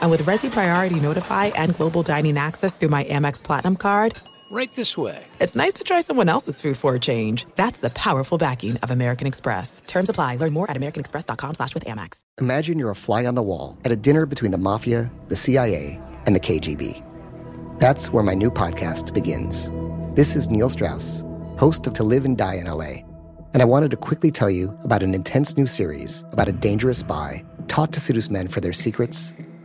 [0.00, 4.14] And with Resi Priority Notify and Global Dining Access through my Amex Platinum card,
[4.48, 5.26] Right this way.
[5.40, 7.46] it's nice to try someone else's food for a change.
[7.56, 9.82] That's the powerful backing of American Express.
[9.88, 10.36] Terms apply.
[10.36, 12.20] Learn more at americanexpress.com slash with Amex.
[12.40, 16.00] Imagine you're a fly on the wall at a dinner between the mafia, the CIA,
[16.26, 17.02] and the KGB.
[17.80, 19.72] That's where my new podcast begins.
[20.14, 21.24] This is Neil Strauss,
[21.58, 23.02] host of To Live and Die in LA.
[23.52, 26.98] And I wanted to quickly tell you about an intense new series about a dangerous
[26.98, 29.34] spy taught to seduce men for their secrets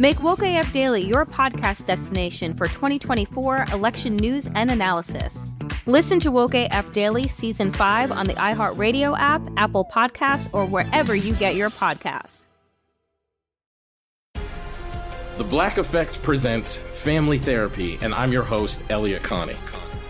[0.00, 5.46] Make Woke AF Daily your podcast destination for 2024 election news and analysis.
[5.84, 11.14] Listen to Woke AF Daily Season 5 on the iHeartRadio app, Apple Podcasts, or wherever
[11.14, 12.48] you get your podcasts.
[15.36, 19.56] The Black Effect presents Family Therapy, and I'm your host, Elliot Connie.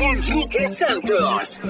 [0.00, 1.60] Enrique Santos.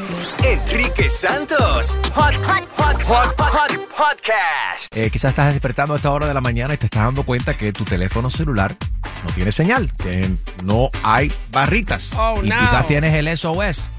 [0.44, 1.98] Enrique Santos.
[2.14, 4.96] Hot, hot, hot, hot, hot, podcast.
[4.96, 7.56] Eh, quizás estás despertando a esta hora de la mañana y te estás dando cuenta
[7.56, 8.76] que tu teléfono celular
[9.24, 10.30] no tiene señal, que
[10.62, 12.12] no hay barritas.
[12.16, 12.58] Oh, y no.
[12.60, 13.90] quizás tienes el SOS,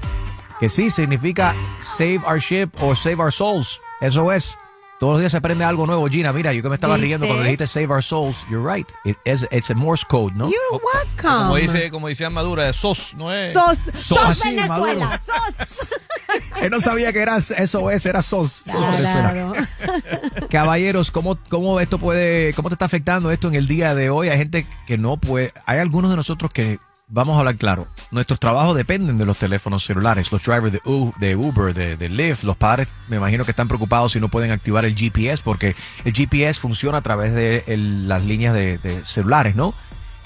[0.58, 3.80] que sí significa Save Our Ship o Save Our Souls.
[4.00, 4.56] SOS.
[5.02, 6.06] Todos los días se aprende algo nuevo.
[6.08, 7.06] Gina, mira, yo que me estaba ¿Viste?
[7.06, 8.46] riendo cuando dijiste Save Our Souls.
[8.48, 8.86] You're right.
[9.04, 10.44] It is, it's a Morse code, ¿no?
[10.44, 11.42] You're welcome.
[11.42, 13.52] Como dice, como decía de sos, no es.
[13.52, 15.66] Sos, sos, Así, Venezuela, Maduro.
[15.66, 15.94] sos.
[16.62, 18.62] Él no sabía que era SOS, era SOS.
[18.64, 19.54] SOS, Claro.
[20.48, 24.28] Caballeros, ¿cómo, ¿cómo esto puede, cómo te está afectando esto en el día de hoy?
[24.28, 26.78] Hay gente que no puede, hay algunos de nosotros que,
[27.12, 31.12] vamos a hablar claro, nuestros trabajos dependen de los teléfonos celulares, los drivers de, U-
[31.18, 34.50] de Uber, de, de Lyft, los padres me imagino que están preocupados si no pueden
[34.50, 39.04] activar el GPS porque el GPS funciona a través de el- las líneas de, de
[39.04, 39.74] celulares, ¿no?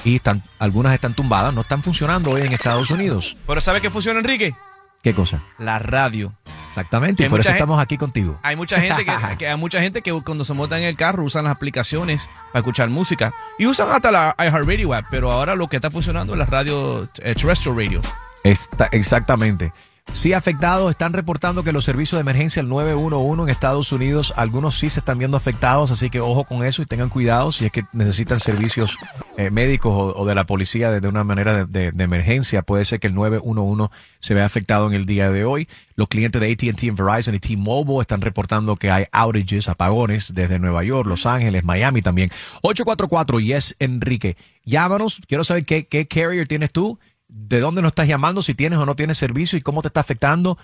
[0.04, 3.36] Y están, algunas están tumbadas, no están funcionando hoy en Estados Unidos.
[3.47, 4.54] Pero ¿sabe qué funciona, Enrique?
[5.03, 5.42] ¿Qué cosa?
[5.58, 6.32] La radio.
[6.76, 8.38] Exactamente, y por eso estamos aquí contigo.
[8.42, 11.25] Hay mucha gente que, que- hay mucha gente que cuando se montan en el carro
[11.25, 15.69] usan las aplicaciones para escuchar música y usan hasta la iHeartRadio app, pero ahora lo
[15.69, 18.00] que está funcionando es la radio eh, terrestrial radio.
[18.44, 19.72] Está, exactamente.
[20.12, 24.78] Sí, afectados están reportando que los servicios de emergencia, el 911 en Estados Unidos, algunos
[24.78, 27.72] sí se están viendo afectados, así que ojo con eso y tengan cuidado si es
[27.72, 28.97] que necesitan servicios
[29.37, 32.62] eh, médicos o, de la policía de, una manera de, de- de emergencia.
[32.62, 35.69] Puede ser que el 911 se vea afectado en el día de hoy.
[35.97, 40.83] Los clientes de AT&T, Verizon y T-Mobile están reportando que hay outages, apagones desde Nueva
[40.83, 42.31] York, Los Ángeles, Miami también.
[42.62, 44.39] 844 Yes Enrique.
[44.65, 48.78] Llámanos, quiero saber qué, qué carrier tienes tú de dónde nos estás llamando, si tienes
[48.78, 50.59] o no tienes servicio y cómo te está afectando,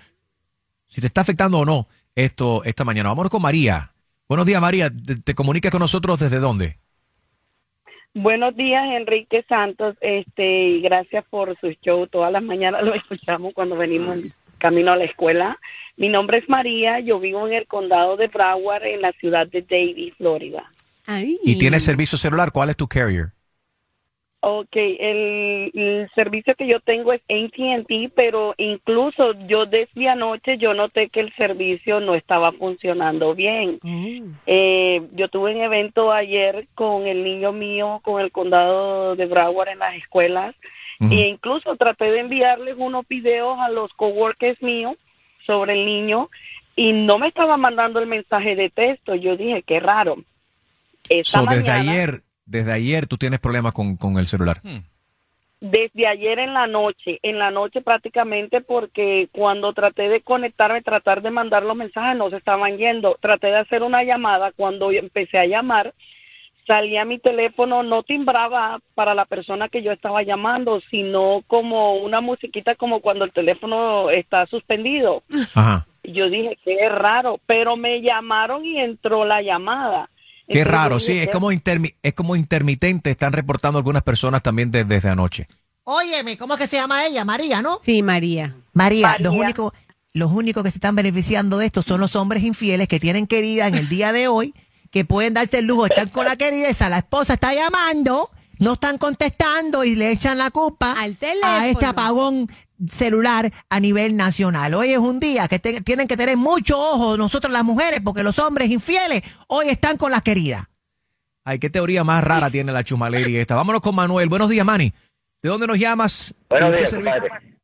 [0.87, 3.09] si te está afectando o no esto esta mañana.
[3.09, 3.93] Vámonos con María.
[4.29, 4.91] Buenos días, María.
[4.91, 6.79] ¿Te, te comunicas con nosotros desde dónde?
[8.15, 9.97] Buenos días, Enrique Santos.
[10.01, 12.07] Este, y gracias por su show.
[12.07, 14.19] Todas las mañanas lo escuchamos cuando venimos
[14.59, 15.59] camino a la escuela.
[15.97, 17.01] Mi nombre es María.
[17.01, 20.71] Yo vivo en el condado de Broward, en la ciudad de Davie, Florida.
[21.43, 22.53] Y tienes servicio celular.
[22.53, 23.33] ¿Cuál es tu carrier?
[24.45, 30.75] Ok, el, el servicio que yo tengo es AT&T, pero incluso yo desde anoche yo
[30.75, 33.79] noté que el servicio no estaba funcionando bien.
[34.47, 39.69] Eh, yo tuve un evento ayer con el niño mío, con el condado de Broward
[39.69, 40.57] en las escuelas,
[41.01, 44.97] e incluso traté de enviarles unos videos a los coworkers míos
[45.47, 46.31] sobre el niño
[46.75, 49.15] y no me estaba mandando el mensaje de texto.
[49.15, 50.17] Yo dije, qué raro.
[51.09, 52.11] Esta So, desde mañana- ayer,
[52.45, 54.59] desde ayer tú tienes problemas con, con el celular.
[55.61, 61.23] desde ayer en la noche, en la noche prácticamente porque cuando traté de conectarme, tratar
[61.23, 63.17] de mandar los mensajes no se estaban yendo.
[63.21, 65.95] Traté de hacer una llamada, cuando empecé a llamar,
[66.67, 72.21] salía mi teléfono, no timbraba para la persona que yo estaba llamando, sino como una
[72.21, 75.23] musiquita como cuando el teléfono está suspendido.
[75.55, 75.87] Ajá.
[76.03, 80.09] Yo dije, qué raro, pero me llamaron y entró la llamada.
[80.47, 84.43] Qué Entonces raro, sí, es "Qué como, intermi- es como intermitente, están reportando algunas personas
[84.43, 85.49] también de- desde anoche.
[85.85, 87.25] Óyeme, ¿cómo es que se llama ella?
[87.25, 87.79] María, ¿no?
[87.83, 88.55] Sí, María.
[88.73, 89.25] María, María.
[89.31, 89.73] los únicos
[90.15, 93.67] los únicos que se están beneficiando de esto son los hombres infieles que tienen querida
[93.67, 94.53] en el día de hoy,
[94.91, 98.75] que pueden darse el lujo estar con la querida, esa la esposa está llamando, no
[98.75, 101.53] están contestando y le echan la culpa Al teléfono.
[101.55, 102.47] a este apagón
[102.89, 104.75] celular a nivel nacional.
[104.75, 108.23] Hoy es un día que te- tienen que tener mucho ojo nosotros las mujeres, porque
[108.23, 110.65] los hombres infieles hoy están con las queridas.
[111.45, 113.55] Ay, qué teoría más rara tiene la chumaleri esta.
[113.57, 114.29] Vámonos con Manuel.
[114.29, 114.93] Buenos días, Manny.
[115.43, 116.35] ¿De dónde nos llamas?
[116.49, 117.23] Buenos ¿Y qué días.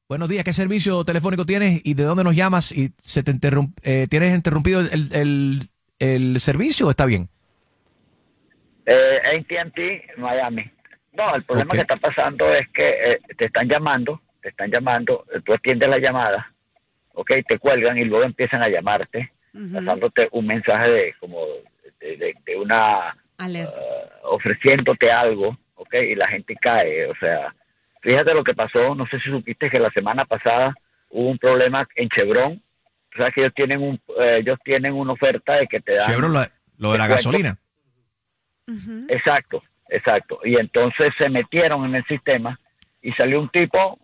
[0.09, 2.73] Buenos días, ¿qué servicio telefónico tienes y de dónde nos llamas?
[2.73, 5.69] ¿Y se te interrum- eh, tienes interrumpido el, el-
[5.99, 7.29] el servicio o está bien?
[8.87, 10.64] Eh, AT&T, Miami.
[11.12, 15.25] No, el problema que está pasando es que eh, te están llamando, te están llamando,
[15.35, 16.52] eh, tú atiendes la llamada,
[17.14, 19.32] ok, te cuelgan y luego empiezan a llamarte,
[19.75, 21.44] pasándote un mensaje de como
[22.00, 23.17] de, de- de una
[23.64, 23.67] eh,
[24.25, 27.55] ofreciéndote algo, ok, y la gente cae, o sea,
[28.02, 30.75] fíjate lo que pasó, no sé si supiste que la semana pasada
[31.11, 32.62] hubo un problema en Chevron,
[33.14, 36.06] o sea que ellos tienen un, eh, ellos tienen una oferta de que te dan
[36.12, 36.40] Chevron, lo,
[36.79, 37.56] lo de la gasolina.
[39.08, 40.40] Exacto, exacto.
[40.44, 42.58] Y entonces se metieron en el sistema
[43.00, 43.99] y salió un tipo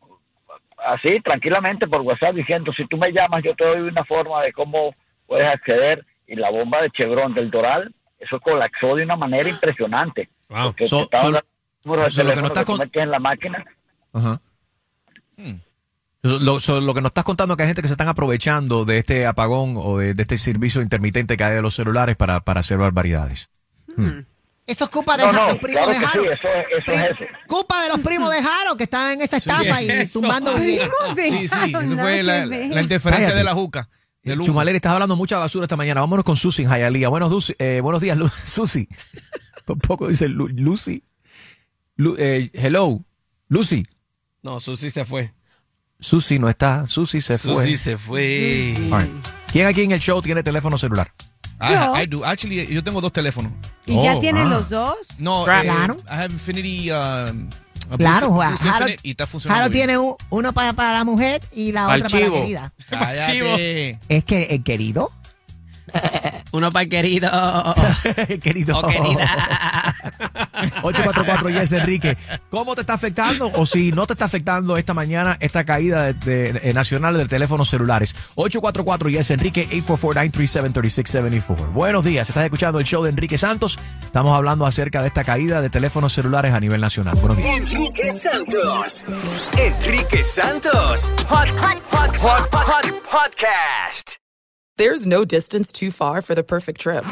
[0.86, 4.52] así, tranquilamente por WhatsApp diciendo, si tú me llamas, yo te doy una forma de
[4.52, 4.94] cómo
[5.26, 6.04] puedes acceder.
[6.26, 10.30] Y la bomba de Chevron del Doral, eso colapsó de una manera impresionante.
[10.48, 11.38] Porque So- so- de
[11.82, 13.64] so lo que no teléfono estás que tú con- metías en la máquina.
[14.12, 14.40] Ajá.
[16.22, 18.86] Lo, so- lo que nos estás contando es que hay gente que se están aprovechando
[18.86, 22.40] de este apagón o de, de este servicio intermitente que hay de los celulares para,
[22.40, 23.50] para hacer barbaridades.
[24.66, 26.22] Eso es culpa de No, Ja- no, los primos claro de Jaro.
[26.22, 27.24] sí, eso es, eso es eso.
[27.46, 30.20] Culpa de los primos de Jaro que están en esta estafa y eso.
[30.20, 30.90] tumbando videos.
[31.16, 33.34] Sí, sí, eso fue la, la interferencia Cállate.
[33.38, 33.88] de la juca.
[34.22, 34.46] del humo.
[34.46, 36.00] Chumaleri, estás hablando mucha basura esta mañana.
[36.00, 37.08] Vámonos con Susi en Hialeah.
[37.10, 38.88] Buenos, eh, buenos días, Lu- Susi.
[39.66, 41.04] Por poco dice Lu- Lucy.
[41.96, 43.04] Lu- eh, hello,
[43.48, 43.86] Lucy.
[44.42, 45.34] No, Susi se fue.
[46.00, 46.86] Susi no está.
[46.86, 47.54] Susi se fue.
[47.54, 48.74] Susi se fue.
[48.76, 49.10] Right.
[49.52, 51.10] ¿Quién aquí en el show tiene teléfono celular?
[51.60, 52.24] I, I do.
[52.24, 53.52] Actually, yo tengo dos teléfonos.
[53.86, 54.50] ¿Y ya Oh, tienen ah.
[54.50, 54.96] los dos?
[55.18, 55.94] No, Claro.
[55.94, 56.90] eh, I have Infinity.
[56.90, 57.48] um,
[57.90, 58.38] a Claro,
[59.02, 59.60] y está funcionando.
[59.60, 59.86] Jaro bien.
[59.86, 62.72] tiene un- uno para, para la mujer y la Pa'l otra para la querida.
[62.88, 63.98] Cállate.
[64.08, 65.12] Es que el querido.
[66.52, 67.30] Uno para el querido.
[68.42, 68.78] Querido.
[68.78, 69.82] Oh, querida.
[70.82, 72.16] 844 Yes Enrique.
[72.50, 73.50] ¿Cómo te está afectando?
[73.54, 76.14] O si no te está afectando esta mañana esta caída de,
[76.52, 78.14] de- eh, nacional de teléfonos celulares.
[78.36, 81.72] 844 Yes Enrique 844-937-3674.
[81.72, 82.28] Buenos días.
[82.28, 83.78] Estás escuchando el show de Enrique Santos.
[84.02, 87.14] Estamos hablando acerca de esta caída de teléfonos celulares a nivel nacional.
[87.16, 87.56] Buenos días.
[87.56, 89.04] Enrique Santos.
[89.58, 91.12] Enrique Santos.
[91.28, 94.16] Hot, hot, hot, hot, hot, hot podcast.
[94.76, 97.04] There's no distance too far for the perfect trip.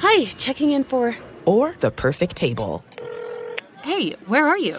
[0.00, 1.14] Hi, checking in for.
[1.44, 2.84] Or the perfect table.
[3.82, 4.76] Hey, where are you?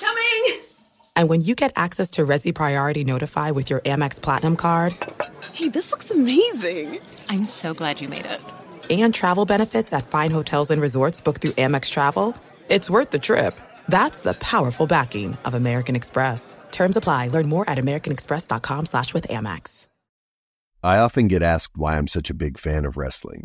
[0.00, 0.60] Coming!
[1.16, 4.96] And when you get access to Resi Priority Notify with your Amex Platinum card
[5.52, 6.98] Hey, this looks amazing.
[7.28, 8.40] I'm so glad you made it.
[8.90, 12.34] and travel benefits at fine hotels and resorts booked through Amex Travel,
[12.68, 13.54] it's worth the trip.
[13.88, 16.56] That's the powerful backing of American Express.
[16.72, 17.28] Terms apply.
[17.28, 19.86] Learn more at americanexpress.com slash with Amex.
[20.82, 23.44] I often get asked why I'm such a big fan of wrestling.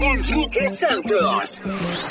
[0.00, 1.62] Enrique Santos.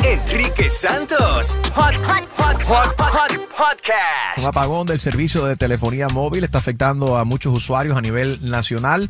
[0.04, 1.60] Enrique Santos.
[1.75, 4.39] Hot, hot, hot, hot, hot, podcast.
[4.39, 9.08] Un apagón del servicio de telefonía móvil está afectando a muchos usuarios a nivel nacional.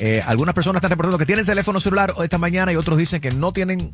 [0.00, 3.30] Eh, algunas personas están reportando que tienen teléfono celular esta mañana y otros dicen que
[3.30, 3.92] no tienen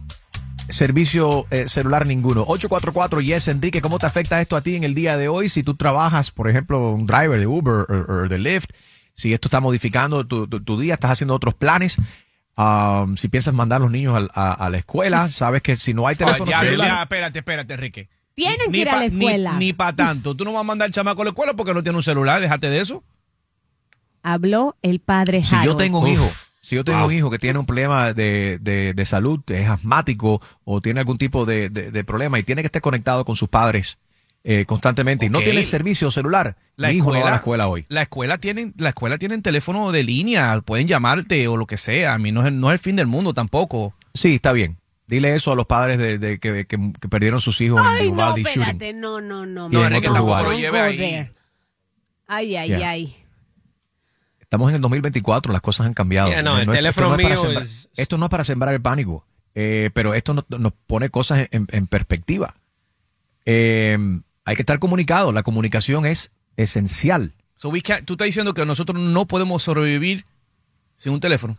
[0.69, 2.43] servicio eh, celular ninguno.
[2.43, 5.49] 844 Yes Enrique, ¿cómo te afecta esto a ti en el día de hoy?
[5.49, 8.71] Si tú trabajas, por ejemplo, un driver de Uber o, de Lyft,
[9.13, 11.97] si esto está modificando tu día, estás haciendo otros planes.
[12.57, 15.95] Um, si piensas mandar a los niños al- a, a la escuela, sabes que si
[15.95, 18.09] no hay teléfono Ah, ya, celular, ya, espérate, espérate, Enrique.
[18.35, 19.53] Tienen Ni que ir a la ni- escuela.
[19.59, 20.35] Ni, para tanto.
[20.35, 22.41] Tú no vas a mandar al chamaco a la escuela porque no tiene un celular.
[22.41, 23.03] Déjate de eso.
[24.23, 25.79] Habló el padre Si yo Harold.
[25.79, 26.29] tengo un hijo,
[26.63, 27.09] si yo tengo Wow.
[27.09, 31.19] un hijo que tiene un problema de, de- de salud, es asmático o tiene algún
[31.19, 33.99] tipo de, de- de problema y tiene que estar conectado con sus padres
[34.45, 37.85] eh, constantemente y no tiene servicio celular, mi hijo no va a la escuela hoy.
[37.89, 42.15] La escuela tienen, la escuela tienen teléfono de línea, pueden llamarte o lo que sea.
[42.15, 43.95] A mí no es, no es el fin del mundo tampoco.
[44.15, 44.79] Sí, está bien.
[45.07, 48.03] Dile eso a los padres de, de que, que- que perdieron sus hijos en Ay,
[48.07, 48.63] el no, Uvalde shooting.
[48.63, 49.69] espérate, no, no, no.
[49.71, 50.53] Y en no, otros no, lugares.
[50.53, 51.31] Lo lleve ahí.
[52.29, 52.91] Ay, ay, Yeah.
[52.91, 53.17] ay.
[54.41, 56.31] Estamos en el 2024, las cosas han cambiado.
[56.31, 58.31] Yeah, no, el es- teléfono esto no es para mío sembrar- es- Esto no es
[58.31, 62.55] para sembrar el pánico, eh, pero esto nos, nos pone cosas en, en perspectiva.
[63.45, 63.99] Eh,
[64.45, 67.35] hay que estar comunicado, la comunicación es esencial.
[67.57, 70.25] So we can't- tú estás diciendo que nosotros no podemos sobrevivir
[70.97, 71.59] sin un teléfono.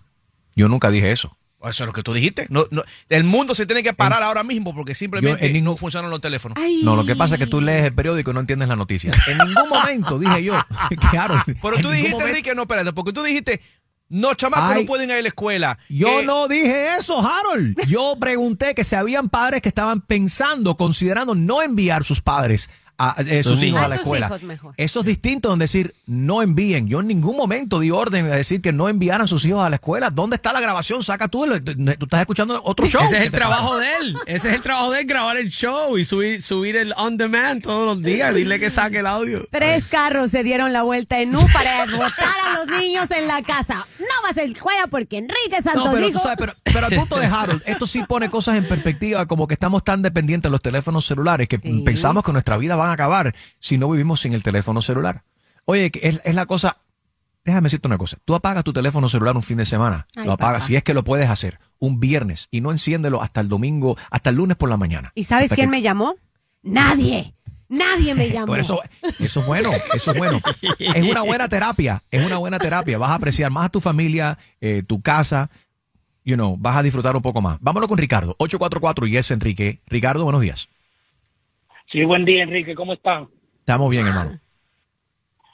[0.56, 1.38] Yo nunca dije eso.
[1.64, 2.48] Eso es lo que tú dijiste.
[2.50, 5.78] No, no, el mundo se tiene que parar ahora mismo porque simplemente Yo ningún- no
[5.78, 6.58] funcionan los teléfonos.
[6.84, 9.16] No, lo que pasa es que tú lees el periódico y no entiendes las noticias.
[9.28, 10.56] En ningún momento dije yo
[11.12, 13.62] que Harold, Pero tú dijiste, Enrique, no, espérate, porque tú dijiste,
[14.12, 14.82] no, chamacos Ay.
[14.82, 15.80] no pueden ir a la escuela.
[15.90, 17.80] Yo Eh, no dije eso, Harold.
[17.88, 22.70] Yo pregunté que si habían padres que estaban pensando, considerando no enviar sus padres
[23.10, 24.28] a, eh, sus Sus hijos a la A escuela.
[24.28, 24.74] hijos mejor.
[24.78, 26.88] Eso es distinto en decir no envíen.
[26.88, 29.76] Yo en ningún momento di orden de decir que no enviaran sus hijos a la
[29.76, 30.10] escuela.
[30.10, 31.04] ¿Dónde está la grabación?
[31.04, 31.46] Saca tú.
[31.46, 33.02] el- Tú estás escuchando otro show.
[33.04, 33.82] Ese es ¿Qué el trabajo pasa?
[33.82, 34.16] de él.
[34.26, 37.62] Ese es el trabajo de él, grabar el show y subir, subir el on demand
[37.64, 38.34] todos los días.
[38.36, 39.46] Dile que saque el audio.
[39.52, 43.42] Tres carros se dieron la vuelta en U para botar a los niños en la
[43.42, 43.86] casa.
[44.00, 46.24] No vas a la escuela porque Enrique Santos No, pero tú dijo...
[46.24, 49.54] sabes, pero, pero al punto de Harold, esto sí pone cosas en perspectiva, como que
[49.54, 53.36] estamos tan dependientes de los teléfonos celulares que pensamos que nuestra vida va a acabar
[53.60, 55.24] si no vivimos sin el teléfono celular.
[55.66, 56.78] Oye, es, es la cosa.
[57.44, 58.18] Déjame decirte una cosa.
[58.24, 60.08] Tú apagas tu teléfono celular un fin de semana.
[60.16, 60.68] Ay, lo apagas, papá.
[60.68, 64.30] si es que lo puedes hacer, un viernes y no enciéndelo hasta el domingo, hasta
[64.30, 65.12] el lunes por la mañana.
[65.16, 66.16] ¿Y sabes quién que- me llamó?
[66.62, 67.34] Nadie.
[67.68, 68.48] Nadie me llamó.
[68.52, 68.82] Por eso,
[69.20, 70.40] eso es bueno, eso es bueno.
[70.78, 72.98] Es una buena terapia, es una buena terapia.
[72.98, 75.50] Vas a apreciar más a tu familia, eh, tu casa,
[76.26, 77.58] you know, vas a disfrutar un poco más.
[77.62, 79.80] Vámonos con Ricardo, 844 y es Enrique.
[79.88, 80.68] Ricardo, buenos días.
[81.92, 82.74] Sí, buen día, Enrique.
[82.76, 83.28] ¿Cómo están?
[83.60, 84.40] Estamos bien, hermano.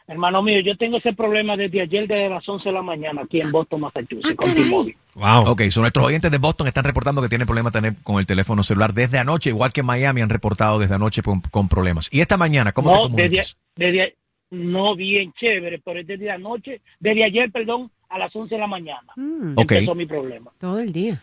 [0.10, 3.42] Hermano mío, yo tengo ese problema desde ayer desde las 11 de la mañana aquí
[3.42, 4.96] en Boston, Massachusetts, con T-Mobile.
[5.16, 5.50] Wow.
[5.50, 8.64] Ok, son nuestros oyentes de Boston están reportando que tienen problemas tener con el teléfono
[8.64, 12.08] celular desde anoche, igual que en Miami han reportado desde anoche con, con problemas.
[12.10, 13.58] Y esta mañana, ¿cómo te No, comunicas?
[13.76, 14.16] desde, desde,
[14.52, 18.68] no bien chévere, pero es desde anoche, desde ayer, perdón, a las 11 de la
[18.68, 19.12] mañana.
[19.56, 19.72] Ok.
[19.74, 20.52] Empezó mi problema.
[20.58, 21.22] Todo el día.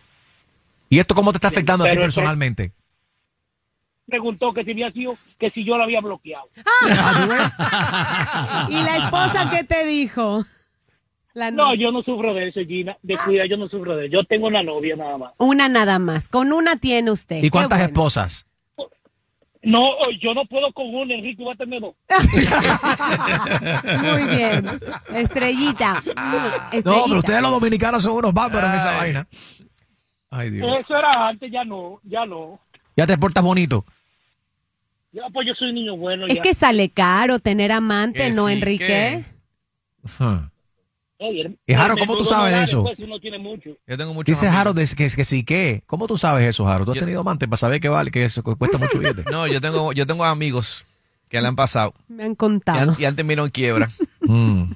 [0.89, 2.71] ¿Y esto cómo te está afectando a ti personalmente?
[4.07, 6.47] Preguntó que si había sido, que si yo lo había bloqueado.
[8.69, 10.43] ¿Y la esposa qué te dijo?
[11.33, 12.97] La No, yo no sufro de eso, Gina.
[13.01, 14.13] De cuida, yo no sufro de eso.
[14.13, 15.33] Yo tengo una novia nada más.
[15.37, 16.27] Una nada más.
[16.27, 17.43] Con una tiene usted.
[17.43, 17.91] ¿Y cuántas bueno.
[17.91, 18.45] esposas?
[19.63, 19.81] No,
[20.21, 21.95] yo no puedo con una, Enrique, voy a tener dos.
[24.03, 24.79] Muy bien.
[25.15, 26.03] Estrellita.
[26.71, 26.83] Estrellita.
[26.85, 29.27] No, pero ustedes los dominicanos son unos bárbaros en esa vaina.
[30.29, 30.71] Ay, Dios.
[30.79, 32.59] Eso era antes, ya no, ya no.
[32.95, 33.83] Ya te portas bonito.
[35.33, 36.25] Pues yo soy un niño bueno.
[36.27, 36.41] Es ya.
[36.41, 39.25] que sale caro tener amante, Que ¿no, sí, Enrique?
[40.19, 40.49] Huh.
[41.17, 42.83] Oye, Y, Jaro, ¿cómo tú sabes eso?
[42.83, 43.69] pues, uno tiene mucho.
[43.87, 45.81] Yo tengo muchos Dice de- que, que sí, ¿qué?
[45.87, 46.85] ¿Cómo tú sabes eso, Harold?
[46.85, 49.23] ¿Tú has tenido amante para saber que vale, que eso cuesta mucho billete?
[49.31, 50.85] No, yo tengo, yo tengo amigos
[51.29, 52.91] que le han pasado Me han y contado.
[52.91, 53.89] han, y han terminado en quiebra.
[54.21, 54.73] Mm.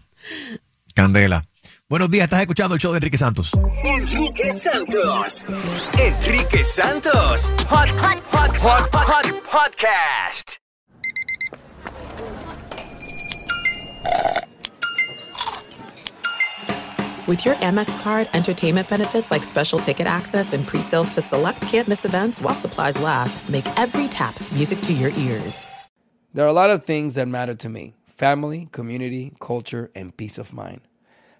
[0.96, 1.46] Candela.
[1.90, 3.52] Buenos días, estás escuchando el show de Enrique Santos.
[3.84, 5.44] Enrique Santos.
[5.98, 7.52] Enrique Santos.
[7.68, 10.60] Hot, hot, hot, hot, hot, hot podcast.
[17.26, 22.06] With your Amex card, entertainment benefits like special ticket access and pre-sales to select campus
[22.06, 25.66] events while supplies last make every tap music to your ears.
[26.36, 30.38] There are a lot of things that matter to me family, community, culture, and peace
[30.38, 30.82] of mind.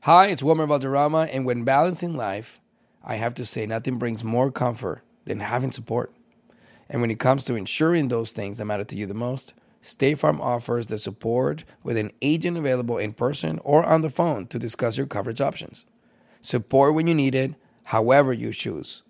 [0.04, 2.62] Hi, it's Wilmer Valderrama, and when balancing life,
[3.04, 6.14] I have to say nothing brings more comfort than having support.
[6.90, 10.18] And when it comes to ensuring those things that matter to you the most, State
[10.20, 14.58] Farm offers the support with an agent available in person or on the phone to
[14.58, 15.86] discuss your coverage options.
[16.40, 19.04] Support when you need it, however you choose.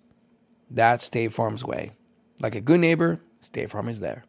[0.68, 1.92] That's State Farm's way.
[2.40, 4.24] Like a good neighbor, State Farm is there.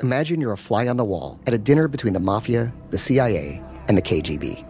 [0.00, 3.60] Imagine you're a fly on the wall at a dinner between the mafia, the CIA,
[3.88, 4.69] and the KGB.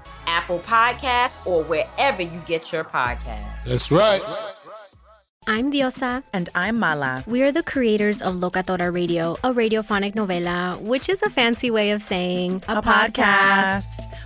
[0.27, 3.65] Apple Podcasts, or wherever you get your podcasts.
[3.65, 4.21] That's right.
[5.47, 6.23] I'm Diosa.
[6.33, 7.23] And I'm Mala.
[7.25, 11.91] We are the creators of Locatora Radio, a radiophonic novela, which is a fancy way
[11.91, 12.77] of saying a,